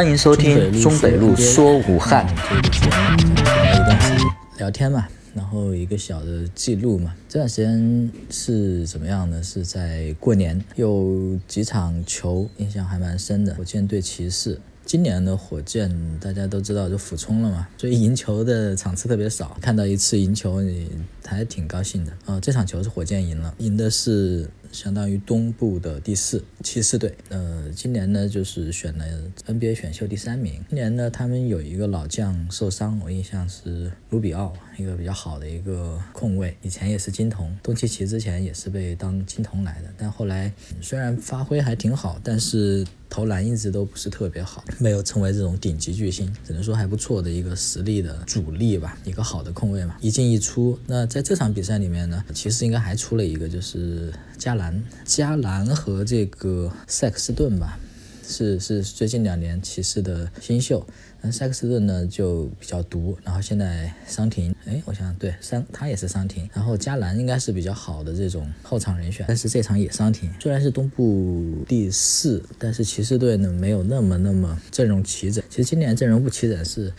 [0.00, 2.26] 欢迎收听中北路说武汉。
[2.26, 4.26] 聊一段时间
[4.56, 7.14] 聊天嘛，然后一个小的记录嘛。
[7.28, 9.42] 这段时间是怎么样呢？
[9.42, 13.54] 是在过年，有几场球印象还蛮深的。
[13.56, 14.58] 火箭对骑士。
[14.86, 19.54] 今年的火箭大家都知道就俯冲了嘛，所以赢球的场次特别少。
[19.60, 20.88] 看到一次赢球，你
[21.22, 22.12] 他还挺高兴的。
[22.26, 24.48] 呃，这场球是火箭赢了，赢的是。
[24.72, 29.04] 相当于东部的第四骑士队，呃，今年呢就是选了
[29.48, 30.64] NBA 选秀第三名。
[30.68, 42.86] 今年呢，他们有一个老将受伤，我印象是卢比奥，一个比较好的一个控卫，以前也是金童，东契奇之前也是被当金童来的，但后来虽然发挥还挺好，但是。
[43.12, 50.78] 投篮一直都不是特别好，没有成为这种顶级巨星，只能说还不错的一个实力的主力吧，一个好的控卫嘛，一进一出。
[50.86, 57.78] 那在在这场比赛里面呢，其实应该还出了一个，就是加兰，加兰和这个塞克斯顿吧。
[58.26, 60.82] 是是最近两年骑士的新秀，
[61.20, 76.90] 那塞克斯顿呢就比较毒，然后现在伤停，哎，我想对伤他也是伤停，然后加兰应该是比较好的这种后场人选，但是这场也伤停，虽然是东部第四，但是骑士队呢没有那么那么阵容齐整，其实今年阵容不齐整是。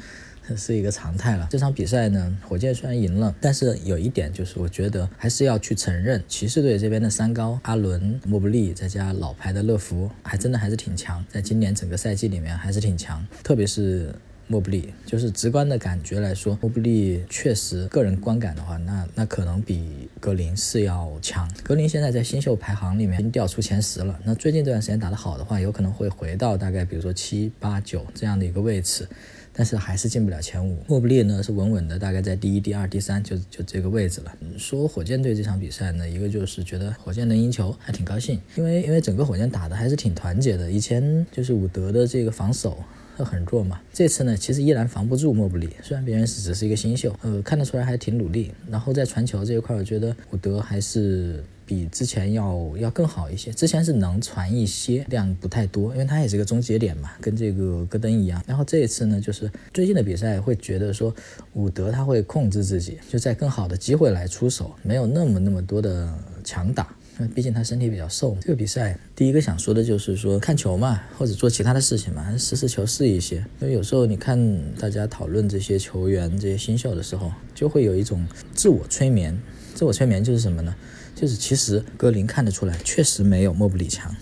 [0.56, 1.48] 是一个常态了。
[1.50, 11.24] 这场比赛呢，火箭虽然赢了，但是有一点就是，我觉得还是要去承认，骑士队这边的三高阿伦、莫布利，再加老牌的乐福，还真的还是挺强。
[11.30, 14.14] 在今年整个赛季里面还是挺强，特别是
[14.48, 21.50] 莫布利，就是直观的感觉来说，莫布利确实个人观感的话，那那可能比格林是要强。
[21.64, 24.20] 格林现在在新秀排行里面已经掉出前十了。
[24.26, 29.08] 那最近这段时间打得好的话，有可能会回到大概比如说七八九这样的一个位置。
[29.54, 30.78] 但是还是进不了前五。
[30.88, 34.34] 莫布利呢是稳稳的，大概在第一、第二、第三，就就这个位置了。
[34.58, 40.72] 说火箭队这场比赛呢，一个就是觉得火箭能赢球，还挺高兴，因为因为整个火箭打的还是挺团结的。
[40.72, 42.78] 以前就是伍德的这个防守
[43.18, 48.52] 很弱嘛，这次呢其实依然防不住莫布利，虽然别人是只是一个新秀，呃，看得出来还挺努力。
[48.70, 51.44] 然后在传球这一块，我觉得伍德还是。
[51.72, 58.44] 比之前要要更好一些，之前是能传一些，量不太多，因为它也是个终结点嘛，跟这个戈登一样。
[58.46, 61.16] 然后这一次呢，就是最近的比赛会觉得说，
[61.54, 66.94] 伍德他会控制自己，就在更好的机会来出手，没有那么那么多的强打，
[67.34, 68.36] 毕竟他身体比较瘦。
[68.42, 73.38] 这个比赛第一个想说的就是说，看球嘛，或者做其他的事情嘛，实事求是一些。
[73.62, 74.38] 因为有时候你看
[74.78, 79.40] 大家讨论这些球员、这些新秀的时候，就会有一种自我催眠。
[79.74, 80.76] 自我催眠就是什么呢？
[81.16, 84.14] 就是其实格林看得出来，确实没有莫布里强，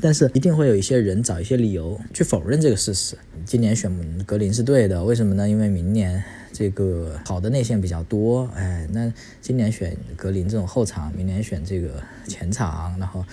[0.00, 3.16] 但是一定会有一些人找一些理由去否认这个事实。
[3.44, 3.90] 今年选
[4.26, 5.48] 格林是对的，为什么呢？
[5.48, 6.22] 因为明年
[6.58, 13.24] 这个好的内线比较多，哎，那今年选格林这种后场，明年选这个前场，然后。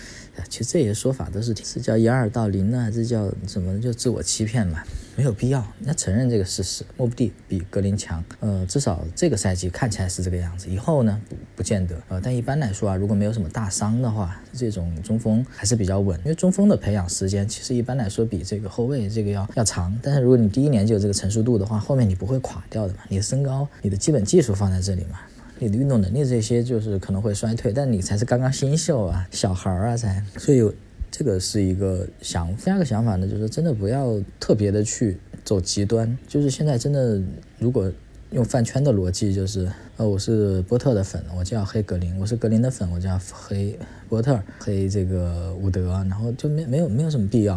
[0.49, 3.79] 其实这些说法都是是叫掩耳盗铃呢，还是叫什么？
[3.79, 4.83] 就自我欺骗嘛，
[5.15, 5.65] 没有必要。
[5.79, 10.67] 那承认这个事实，莫布蒂比格林强，呃，至少这个赛季看起来是这个样子。
[10.69, 11.95] 以后呢，不不见得。
[12.09, 16.19] 呃，但一般来说啊，如果没有什么大伤的话，这种中锋还是比较稳。
[16.19, 19.97] 因为中锋的培养时间其实一般来说比这个后卫这个要要长。
[20.03, 22.99] 但是如果你第一年就有这个成熟度的话，后面你不会垮掉的嘛。
[23.15, 25.19] 你身高、你的基本技术放在这里嘛。
[25.57, 30.69] 你的运动能力这些就是可能会衰退，但你才是刚刚新秀啊，小孩儿啊才，所以
[31.09, 32.53] 这个是一个想。
[32.57, 37.21] 第二个想法呢，就是真的不要特别的去走极端，就是现在真的
[37.57, 37.89] 如果
[38.31, 47.55] 用饭圈的逻辑，就是呃我是波特的粉，我就要黑格林；我是格林的粉，我就要黑波特，黑这个伍德，然后就没没有没有什么必要。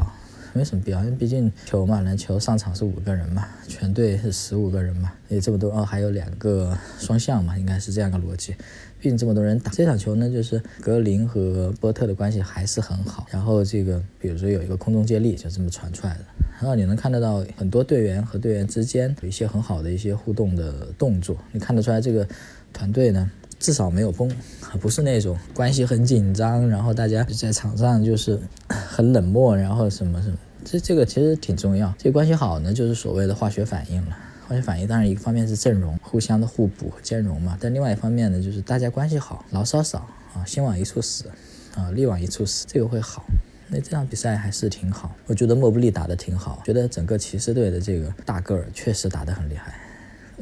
[0.52, 8.54] 没什么必要，因为毕竟球嘛，篮球上场是五个人嘛，全队是十五个人嘛，也这么多哦，还有两个双向嘛，应该是这样个逻辑。
[9.00, 13.26] 毕竟这么多人打这场球呢，就是格林和波特的关系还是很好。
[13.30, 16.20] 然后这个，比如说有一个空中接力，就这么传出来的。
[16.60, 22.26] 然后你能看得到很多队员和队员之间有一些很好的一些互动的动作，你看得出来这个
[22.72, 24.28] 团队呢，至少没有崩，
[24.80, 28.40] 不是那种关系很紧张，然后大家在场上就是
[28.98, 30.36] 很冷漠，然后什么什么。
[30.64, 34.16] 这这个其实挺重要，这关系好呢，就是所谓的化学反应了。
[34.48, 40.00] 化学反应当然一个方面是阵容互相的互补兼容嘛，但另外一方面呢，就是大家关系好，牢骚少
[40.34, 41.22] 啊，心往一处使
[41.76, 43.24] 啊，力往一处使，这个会好。
[43.68, 49.78] 那这场比赛还是挺好，我觉得莫布利打得挺好，觉得整个骑士队的这个大个儿确实打得很厉害。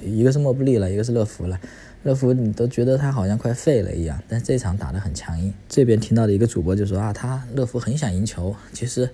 [0.02, 1.60] 一个是莫布利了，一个是乐福了，
[2.02, 5.52] 乐福你都觉得他好像快废了一样，但这场打得很强硬。
[5.69, 9.04] 这边听到的一个主播就说啊，他乐福很想赢球，其实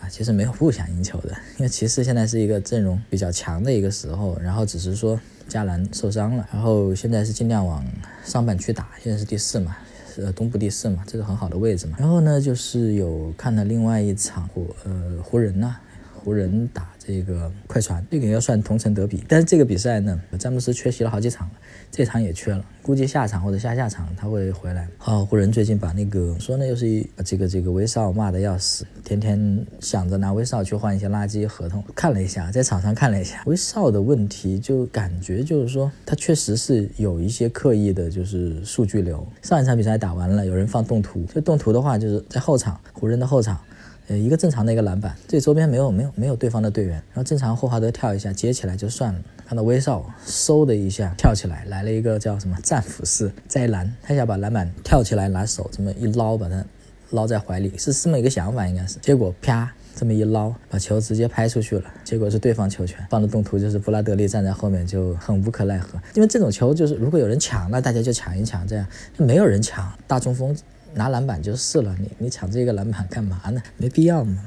[0.00, 0.08] 啊。
[0.10, 5.18] 其实没有不想赢球的，因为骑士现在是一个阵容比较强的一个时候，然后只是说
[5.48, 7.82] 加兰受伤了，然后现在是尽量往
[8.22, 9.76] 上半区打，现在是第四嘛，
[10.18, 11.96] 呃东部第四嘛，这个很好的位置嘛。
[11.98, 15.76] 然后呢，就是有看了另外一场湖呃湖人呐，
[16.12, 19.22] 湖人打这个快船，这个要算同城德比。
[19.28, 21.54] 但是这个比赛呢，詹姆斯缺席了好几场了，
[21.90, 24.88] 这场也缺了，估计下场或者下下场他会回来。
[24.98, 31.84] 好，湖人最近把那个说呢，又是一这个这个威少骂的要死，天天想着拿威少去换一些垃圾合同。
[31.94, 39.26] 看了一下，在场上看了一下，威少的问题就感觉就是说他确实是有一些刻意的，就是数据流。
[39.42, 43.60] 上一场比赛打完了，有人放动图，这动图的话就是在后场，湖人的后场。
[44.08, 49.20] 呃，一个正常的一个篮板，这周边没有没有没有对方的队员，然后正常霍华德跳一下接起来就算了。
[49.46, 56.64] 看到威少嗖的一下跳起来，来了一个叫什么战斧式摘篮，他想把篮板跳起来拿手这么一捞，把它
[57.10, 58.98] 捞在怀里，是这么一个想法应该是。
[59.00, 62.98] 结果啪这么一捞，把球直接拍出去了，结果是对方球权。
[63.08, 68.86] 放的动图就是布拉德利站在后面就很无可奈何，因为这种球就是如果有人抢，那大家就抢一抢，这样
[69.16, 70.54] 就没有人抢，大中锋。
[70.94, 73.62] 拿篮板就是了，你你抢这个篮板干嘛呢？
[73.76, 74.44] 没必要嘛。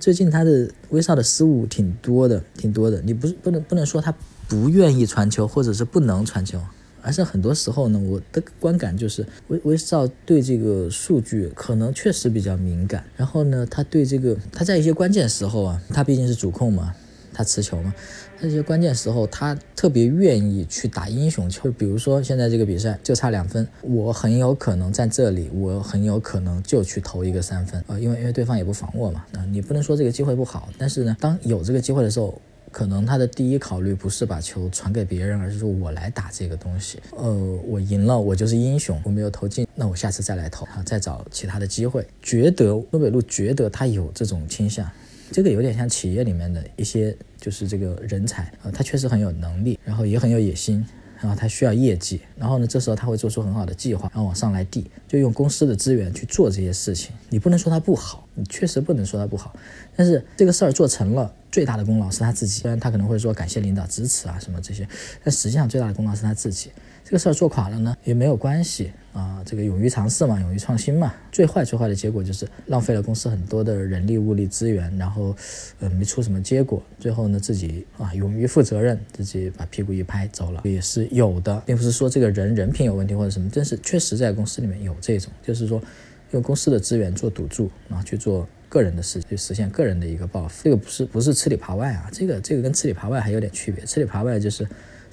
[0.00, 3.00] 最近他的威少的失误挺多的，挺多的。
[3.02, 4.14] 你不是不能不能说他
[4.48, 6.60] 不愿意传球，或者是不能传球，
[7.00, 13.04] 而是很多时候呢，我的观感就是威威少对这个数据可能确实比较敏感。
[13.16, 16.94] 然后呢，他对这个他在一些关键时候啊，他毕竟是主控嘛。
[17.36, 17.92] 他持球嘛，
[18.44, 37.32] 这些关键时候他特别愿意去打英雄球，就比如说现在这个比赛就差两分，我很有可能在这里，我很有可能就去投一个三分啊，因为因为对方也不防我嘛，啊，你不能说这个机会不好，但是呢，当有这个机会的时候，可能他的第一考虑不是把球传给别人，而是说我来打这个东西，呃，
[37.66, 42.06] 我赢了，我就是英雄，我没有投进，那我下次再来投啊，再找其他的机会。
[42.20, 44.86] 觉得诺北路觉得他有这种倾向。
[45.30, 50.84] 这个有点像企业里面的一些，就是这个人才啊，他确实很有能力，然后也很有野心，
[51.20, 57.12] 然后他需要业绩，然后呢，这时候他会做出很好的计划，然后往上来递，就用公司的资源去做这些事情。
[57.30, 59.54] 你不能说他不好，你确实不能说他不好，
[59.96, 62.62] 但是这个事儿做成了，最大的功劳是他自己。
[62.62, 64.88] 虽然他可能会说感谢领导支持啊什么这些，
[65.22, 66.72] 但实际上最大的功劳是他自己。
[67.04, 71.14] 这个事儿做垮了呢，也没有关系啊，这个勇于尝试嘛，勇于创新嘛。
[71.30, 75.36] 最坏最坏的结果就是浪费了公司很多的人力物力资源，然后，
[75.78, 76.82] 呃，没出什么结果。
[76.98, 85.80] 最后呢，自己啊，勇于负责任，自己把屁股一拍走了，也是有的，并不是说这个人人品有问题或者什么，但是确实在公司里面有这种，就是说
[86.32, 90.64] 用公司的资源做赌注啊，去做个人的事，去实现个人的一个报复。
[90.64, 94.66] 这个不是不是吃里扒外啊，这个这个跟吃里扒外还有点区别，吃里扒外就是。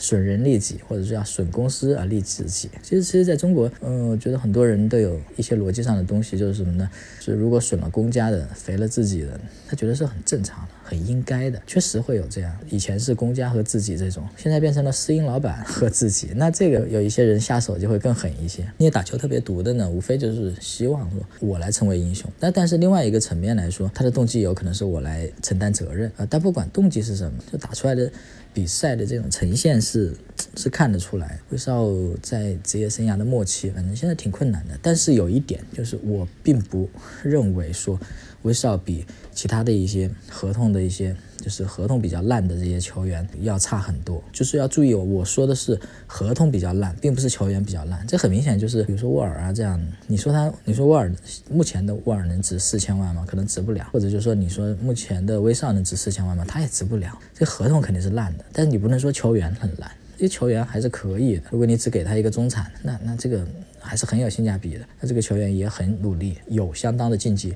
[0.03, 2.67] 损人利己，或者是要损公司而利自己。
[2.81, 6.89] 其实，其实，在中国，嗯，我觉得很多人都有一些逻辑上的东西，就是什么呢？
[7.19, 11.61] 是如果损了公家的，肥了自己的，他觉得是很正常的，很应该的。
[11.65, 12.53] 确实会有这样。
[12.69, 16.31] 以前是公家和自己这种，现在变成了私营老板和自己。
[16.35, 18.69] 那这个有一些人下手就会更狠一些。
[18.77, 22.29] 那些打球特别毒的呢，无非就是希望说我来成为英雄。
[22.41, 26.27] 那但是另外一个层面来说，他的动机有可能是我来承担责任啊。
[26.29, 28.11] 但不管动机是什么，就打出来的。
[28.53, 30.13] 比赛的这种呈现是
[30.57, 31.87] 是看得出来，威少
[32.21, 34.77] 在职业生涯的末期，反正现在挺困难的。
[34.81, 36.89] 但是有一点就是，我并不
[37.23, 37.97] 认为说
[38.41, 41.15] 威少比其他的一些合同的一些。
[41.41, 45.75] 就是合同比较烂的这些球员要差很多，就是要注意，我说的是
[46.05, 48.05] 合同比较烂，并不是球员比较烂。
[48.05, 51.11] 这很明显就是，比如说沃尔啊这样，你说他，你说沃尔
[51.49, 53.25] 目前的沃尔能值四千万吗？
[53.27, 53.89] 可能值不了。
[53.91, 56.45] 或者就是说，你说目前的威少能值四千万吗？
[56.47, 57.17] 他也值不了。
[57.33, 59.89] 这合同肯定是烂的，但是你不能说球员很烂，
[60.19, 61.45] 这球员还是可以的。
[61.49, 63.43] 如果你只给他一个中产，那那这个
[63.79, 64.85] 还是很有性价比的。
[64.99, 67.55] 那这个球员也很努力，有相当的竞技。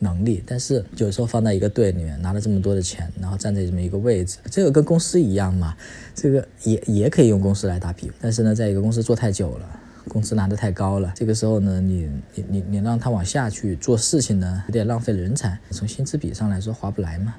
[0.00, 5.76] 能力，但是有时候放在一个队里面拿了这么多的钱，然后站在这么一个位置，这个跟公司一样嘛，
[6.14, 8.10] 这个也也可以用公司来打比。
[8.20, 15.58] 但是呢，在一个公司做太久了，工资拿得太高了，这个时候呢，你你你你让他往下去做事情呢，有点浪费人才。
[15.70, 17.34] 从薪资比上来说划不来嘛。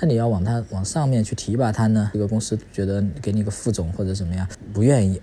[0.00, 5.20] 那你要往他往上面去提拔他呢，这个公司觉得给你个副总或者怎么样，不愿意，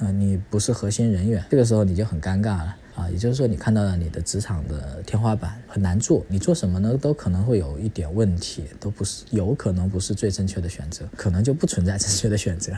[0.00, 2.76] 啊，你不是核心人员，这个时候你就很尴尬了。
[3.02, 12.72] 啊，也就是说，你看到了你的职场的天花板很难做，你做什么呢，都可能会有一点问题，都不是有可能不是最正确的选择，可能就不存在正确的选择，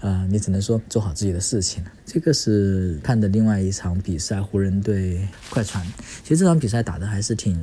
[0.00, 1.84] 啊，你只能说做好自己的事情。
[2.06, 5.84] 这个是看的另外一场比赛，湖人对快船。
[6.22, 7.58] 其实这场比赛打的还是挺。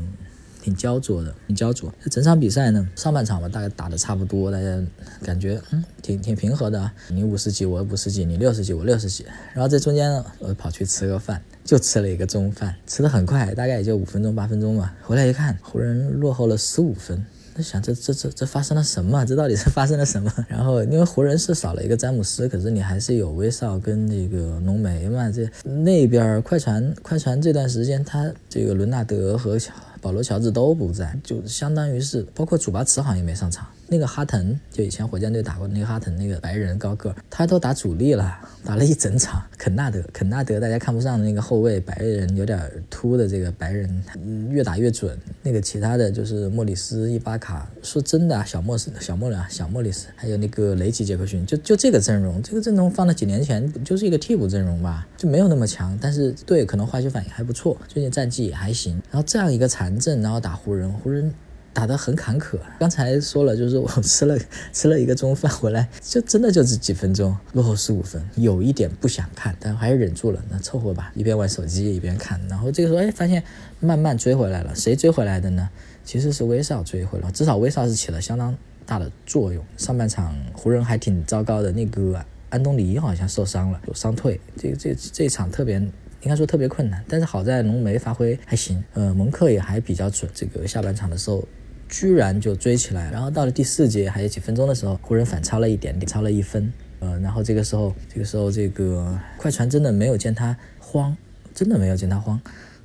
[0.62, 1.92] 挺焦灼的，挺焦灼。
[2.12, 4.78] 整场比赛呢，上半场吧，大概打的差不多，大家
[5.24, 6.92] 感觉嗯，挺挺平和的。
[7.08, 9.26] 你五十几，我五十几，你六十几，我六十几。
[9.54, 14.92] 然后在中间呢，我跑去吃个饭，就吃了一个中饭，吃的很快，大概也就五分钟八分钟吧。
[15.04, 17.24] 回来一看，湖人落后了十五分。
[17.56, 19.24] 在想这这这这发生了什么？
[19.24, 20.34] 这到底是发生了什么？
[20.50, 25.30] 然后因为湖人是少了一个詹姆斯，可是你还是有威少跟那个浓眉嘛。
[25.30, 29.56] 这那边快船快船这段时间，他这个伦纳德和。
[30.02, 39.42] 保罗·乔治都不在，就相当于是包括祖巴茨好像也没上场，那个哈腾，就以前火箭队打过那个哈腾，那个白人高个，他都打主力了，打了一整场。
[39.58, 44.04] 肯纳德，肯纳德，大家看不上的那个后卫，白人有点秃的这个白人，
[44.50, 45.18] 越打越准。
[45.44, 58.94] 那个其他的就是莫里斯、伊巴卡，说真的，小莫斯、小莫了，小莫里斯，还有那个雷吉·杰克逊，就就这个阵容，这个阵容放到几年前就是一个替补阵容吧，就没有那么强，但是对，可能化学反应还不错，最近战绩也还行。
[59.12, 61.34] 然后这样一个残阵，然后打湖人，湖人。
[61.72, 62.58] 打得很坎坷。
[62.80, 64.36] 刚才说了，就是我吃了
[64.74, 70.44] 吃了一个中饭回来，就真的就是几分钟落后十五分，有一点不想看，但还是忍住了。
[70.50, 72.42] 那凑合吧，一边玩手机一边看。
[72.50, 73.42] 然后这个时候，哎，发现
[73.80, 74.76] 慢慢追回来了。
[74.76, 75.70] 谁追回来的呢？
[76.04, 79.64] 其实是威少追回来，至少威少是起了相当大的作用。
[79.78, 82.20] 上半场湖人还挺糟糕的，那个
[82.50, 84.42] 安东尼好像受伤了，有伤退。
[84.58, 85.80] 这这这场特别
[86.22, 90.30] 应该说特别困难，但是好在浓眉发挥还行，呃，蒙克也还比较准。
[90.34, 91.48] 这个下半场的时候。
[91.92, 96.72] 居然就追起来，然后到了第四节还有几分钟的时候，湖人反超了一点点，超了一分。
[97.00, 101.18] 呃，然后这个时候，这个时候这个快船真的没有见他慌，
[101.52, 102.40] 真的没有见他慌。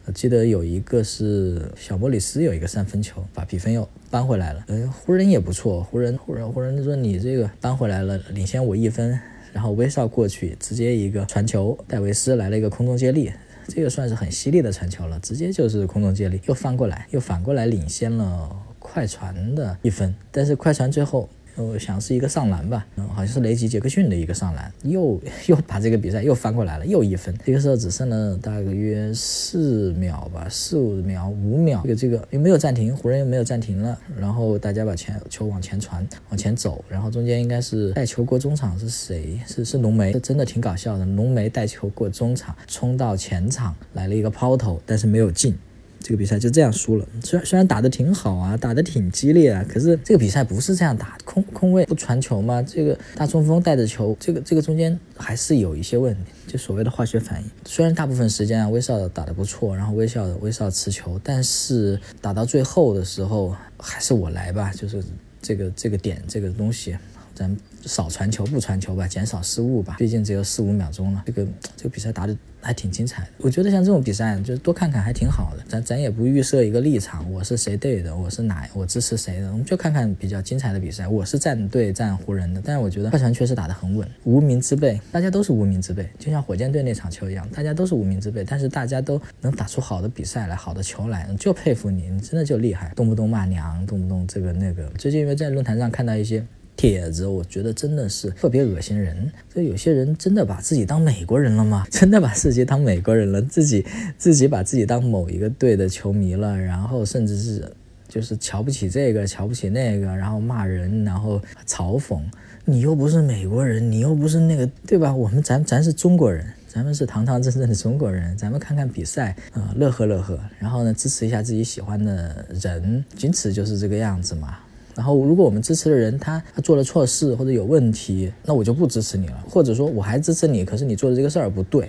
[0.06, 4.64] 我记得有一个是小莫里斯有一个三分球，把比分又扳回来了。
[4.68, 9.20] 呃，湖人也不错，湖人湖人湖人说你这个扳回来了，领先我一分。
[9.54, 13.32] 然后威少过去直接一个传球，戴维斯来了一个空中接力。
[13.68, 21.28] 这个算是很犀利的传球了，直接就是空中接力，又翻过来，又反过来领先了快船的一分，但是快船最后。
[21.56, 22.84] 我想是一个上篮吧，
[23.14, 27.32] 好像是雷吉·杰克逊的一个上篮，又又把这个比赛又翻过来了，又一分。
[27.44, 31.80] 这个时候只剩了大约四秒吧，四五秒，五秒。
[31.84, 33.96] 这个这个又没有暂停，湖人又没有暂停了。
[34.18, 36.84] 然后大家把前球往前传，往前走。
[36.88, 39.38] 然后中间应该是带球过中场是谁？
[39.46, 41.04] 是是浓眉，真的挺搞笑的。
[41.04, 45.56] 浓眉带球过中场，冲到前场来了一个抛投，但是没有进。
[46.04, 52.61] 这个比赛就这样输了，虽然虽然打得挺好啊，打得挺激烈啊，可是这个比赛不是这样打，空空位不传球吗？
[52.61, 57.50] 这个大中锋带着球，这个这个中间还是有一些问题，就所谓的化学反应。
[57.64, 65.02] 虽然大部分时间啊威少打得不错，然后威少威少持球，但是打到最后的时候还是我来吧，就是
[65.40, 66.94] 这个这个点这个东西。
[67.34, 71.22] 咱少传球不传球吧，减少失误吧，毕竟只有四五秒钟了。
[71.26, 75.62] 这个这个比赛打的还挺精彩的，我觉得像这种比赛就多看看还挺好的。
[75.68, 81.06] 咱咱也不预设一个立场，我是谁队的，我是哪，我支持谁的，我们就看看比较精彩的比赛。
[81.08, 94.88] 我是站队站湖人的，但是我觉得快船确实打得很稳，无名之辈，大家都是无名之辈，就像火箭队那场球一样，大家都是无名之辈，但是大家都能打出好的比赛来，好的球来，就佩服你，你真的就厉害，动不动骂娘，动不动这个那个。
[94.96, 96.44] 最近因为在论坛上看到一些。
[96.76, 99.30] 帖子，我觉得真的是特别恶心人。
[99.52, 101.86] 这有些人真的把自己当美国人了吗？
[101.90, 103.40] 真的把自己当美国人了？
[103.42, 103.84] 自己
[104.18, 106.58] 自己把自己当某一个队的球迷了？
[106.58, 107.72] 然后甚至是
[108.08, 112.20] 就是瞧不起这个，瞧不起那个，然后骂人，然后嘲讽。
[112.66, 115.14] 你又不是美国人，你又不是那个，对吧？
[115.14, 118.34] 我们咱咱是中国人，咱们是堂堂正正的中国人。
[118.38, 124.58] 咱们看看比赛啊，乐呵乐呵，然后呢，支持一下自己喜欢的人，仅此就是这个样子嘛。
[124.94, 129.44] 然后，如果我们支持的人他他做了错事或者有问题，那我就不支持你了。
[129.48, 131.88] 或者说我还支持你，可是你做的这个事儿不对，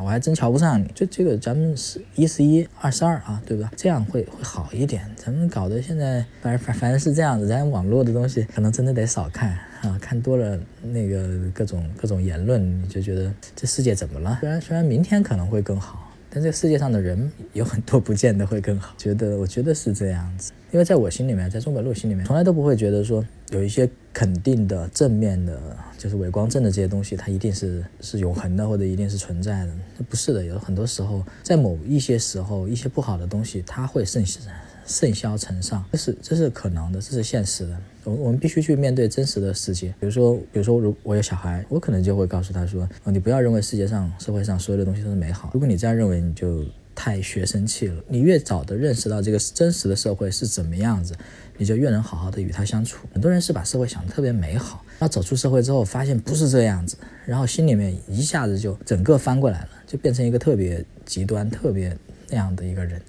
[0.00, 0.86] 我还真瞧不上你。
[0.94, 3.70] 就这个，咱们是一是一，二是二啊，对吧？
[3.76, 5.02] 这样会会好一点。
[5.16, 14.36] 咱们搞得现在反反反正是这样子，咱网络的东西可能真的得少看啊，看多了那个各种各种言论，你就觉得这世界怎么了？
[14.40, 16.11] 虽然虽然明天可能会更好。
[16.34, 18.94] 但这个世界上的人有很多，不见得会更好。
[18.96, 20.50] 觉得，我觉得是这样子。
[20.70, 25.60] 因为在我心里面，在中北路心里面，从来都不会觉得说有一些肯定的、正面的，
[25.98, 29.72] 就是伪光正的这些东西，它一定是是永恒的，或者一定是存在的。
[30.08, 34.40] 不是的，有很多时候，在某一些时候，一些不好的东西，它会盛行
[34.84, 37.78] 盛嚣尘上，这是这是可能的，这是现实的。
[38.04, 39.88] 我我们必须去面对真实的世界。
[40.00, 45.50] 比如说，比如说，如我有小孩，我可能就会告诉他说：“哦，你不要认为世界上、社会上所有的东西都是美好。
[45.54, 48.02] 如果你这样认为，你就太学生气了。
[48.08, 51.14] 你越早的认识到这个真实的社会是怎么样子，
[51.56, 53.06] 你就越能好好的与他相处。
[53.12, 61.96] 很多人是把社会想得特别美好，然后走出社会之后发现不是这样子，然后心里面一下子就整个翻过来了，就变成一个特别极端、特别
[62.30, 63.00] 那样的一个人。”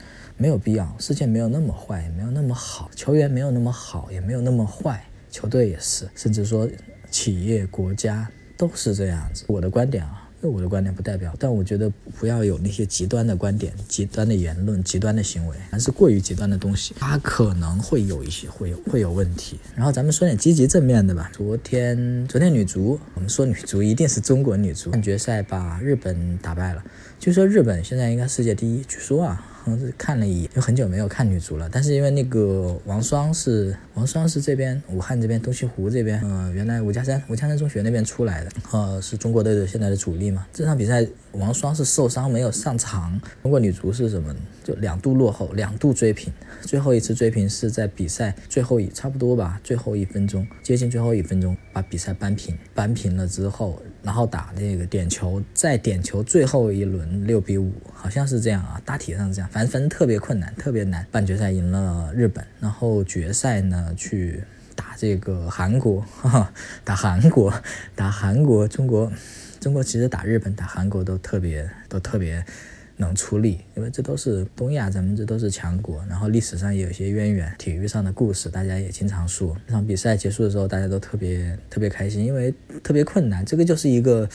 [0.44, 6.68] 没有必要，世界没有那么坏，也没有那么好，球员没有那么好，也没有那么坏，球队也是，甚至说
[7.10, 9.46] 企业、国家都是这样子。
[9.48, 19.58] 我的观点啊，我的观点不代表，但我觉得不要有那些极端的观点、极端的言论、极端的行为，凡是过于极端的东西，它可能会有一些会有会有问题。
[19.78, 21.32] 然后咱们说点积极正面的吧。
[21.34, 26.84] 昨天昨天女足，我们说女足一定是中国女足，半决赛把日本打败了。
[27.24, 29.42] 据说日本现在应该世界第一，据说啊。
[29.66, 31.70] 嗯，看了一眼，就很久没有看女足了。
[31.72, 40.46] 但是因为那个王霜是王霜是这边武汉这边东西湖这边，嗯，原来吴家山吴家山中学那边出来的，呃，是中国队的现在的主力嘛。
[40.52, 43.18] 这场比赛王霜是受伤没有上场。
[43.42, 44.36] 中国女足是什么？
[44.62, 53.82] 就两度落后，两度追平，最后一次追平是在比赛最后一差不多吧，最后一分钟，接近最后一分钟把比赛扳平，扳平了之后。
[54.04, 61.08] 然后打那个点球，在点球最后一轮六比五，好像是这样啊，大体上是这样，反正反正特别困难，特别难。
[61.10, 64.44] 半决赛赢了日本，然后决赛呢去
[64.76, 67.54] 打这个韩国，哈哈，打韩国，
[67.96, 69.12] 打韩国，中国，
[69.60, 72.46] 中国其实打日本、打韩国都特别，都特别。
[73.04, 79.56] 能出力，因为这都是东亚，咱们这都是强国，然后历史上也有些渊源，体育上的故事，大家也经常说。
[79.68, 84.28] 那场比赛结束的时候，大家都特别特别开心，因为特别困难，这个就是一个。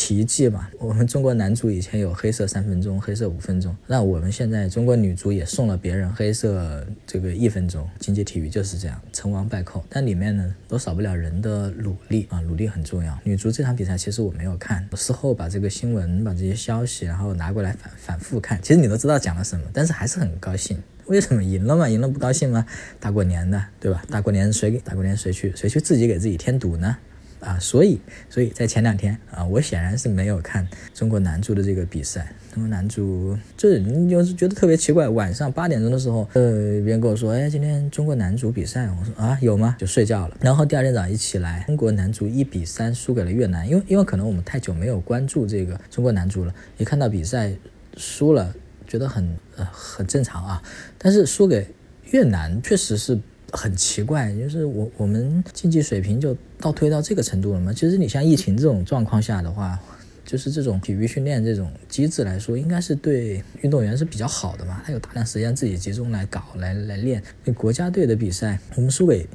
[0.00, 7.86] 奇迹嘛，我们中国男足以前有黑色三分钟、黑色五分钟，那我们现在中国女足也送了别人黑色这个一分钟。
[7.98, 13.16] 经济体育就是这样，成王败寇，但里面呢都少不了人的努力啊，努力很重要。
[13.24, 18.58] 女足这场比赛其实我没有看，事后把这个新闻、把这些消息，然后拿过来反反复看。
[18.62, 20.78] 其实你都知道讲了什么，但是还是很高兴。
[21.08, 21.86] 为什么赢了嘛？
[21.86, 22.64] 赢了不高兴吗？
[22.98, 24.02] 大过年的，对吧？
[24.08, 24.78] 大过年谁给？
[24.78, 25.52] 大过年谁去？
[25.54, 26.96] 谁去自己给自己添堵呢？
[27.40, 32.32] 啊，所以，所以在前两天啊，我显然是没有看中国男足的这个比赛。
[32.52, 35.08] 中国男足，这你就是觉得特别奇怪。
[35.08, 36.50] 晚上八点钟的时候，呃，
[36.82, 39.76] 别人跟我说，哎，今天中国男足比赛，我说啊，有吗？
[39.78, 40.36] 就睡觉了。
[40.40, 43.68] 然后第二天早上一起来，中国男足一比三输给了越南。
[43.68, 47.52] 因为因为可能我们太久没有关注这个中国男足了，一看到比赛
[47.96, 48.54] 输了，
[48.86, 50.62] 觉得很呃很正常啊。
[50.98, 51.66] 但是输给
[52.10, 53.18] 越南，确实是。
[53.52, 57.72] 很奇怪，就是我我们竞技水平就倒推到这个程度了吗？
[57.72, 59.78] 其实你像疫情这种状况下的话，
[60.24, 64.82] 就是这种体育训练这种机制来说，应该是对运动员是比较好的嘛。
[64.84, 67.22] 他有大量时间自己集中来搞来来练。
[67.56, 69.26] 国家队的比赛，我们输给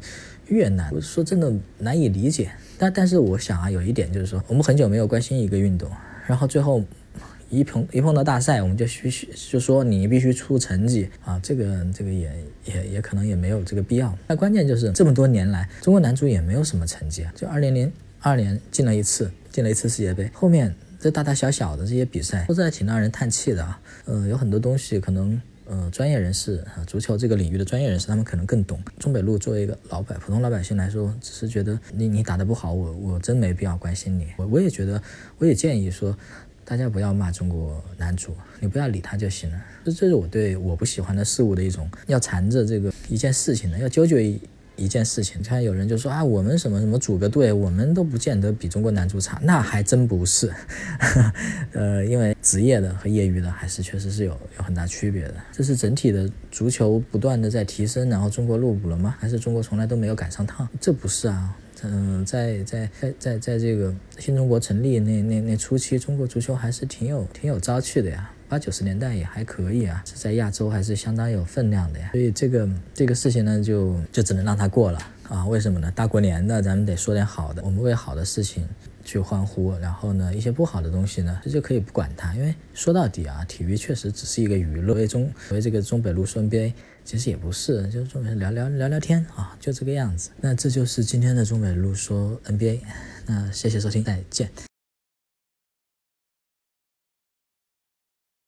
[0.48, 2.52] 越南，我说真的难以理解。
[2.78, 5.90] 但但是我想啊，有一点就是说，我们很久没有关心一个运动，
[6.28, 6.84] 然后最后。
[7.50, 12.32] 一碰一碰到大赛，我们就需须就说你必须出成绩啊，这个这个也
[12.66, 14.18] 也也可能也没有这个必要。
[14.28, 23.80] 那关键就是这么多年来，中国男足也没有什么成绩啊，就二零零二年进了一次，进了一次世界杯，后面这大大小小的这些比赛都在挺让人叹气的啊。
[24.06, 28.80] 嗯，有很多东西可能呃专业人士啊，足球这个领域的专业人士他们可能更懂。
[28.98, 34.30] 中北路作为一个老百普通老百姓来说，只是觉得你你打得不好，我我真没必要关心你。
[34.38, 35.00] 我我也觉得，
[35.38, 36.18] 我也建议说。
[36.68, 39.58] 大家不要骂中国男足，你不要理他就行了。
[39.86, 44.42] 这这是我对我不喜欢的事物的一种要缠着这个一件事情的，要纠结一
[44.76, 45.44] 一件事情。
[45.44, 50.52] 看有人就说啊，我们什么什么组个队，我们都不见得比中国男足差，那还真不是。
[51.74, 55.36] 呃，因为职业的和业余的还是确实是有有很大区别的。
[55.52, 59.16] 这是整体的足球不断的在提升，然后中国落伍了吗？
[59.20, 60.68] 还是中国从来都没有赶上趟？
[60.82, 61.56] 这不是啊。
[61.84, 72.10] 嗯，在在在在在这个新中国成立那那那初期，中国足球还是挺有挺有朝气的呀，八九十年代也还可以啊，是在亚洲还是相当有分量的呀。
[72.14, 75.46] 所以这个这个事情呢，就就只能让它过了啊。
[75.46, 75.92] 为什么呢？
[75.96, 78.68] 大过年的，咱们得说点好的，我们为好的事情
[79.04, 84.96] 去欢呼，然后呢，一些不好的东西呢，这就可以不管它，因为说到底啊，体育确实只是一个娱乐。
[84.96, 86.74] 为中为这个中北路顺杯。
[87.06, 90.32] 其实也不是，就是中美聊聊聊聊天啊，就这个样子。
[90.42, 92.82] 那这就是今天的中美路说 NBA，
[93.28, 94.75] 那谢谢收听，再见。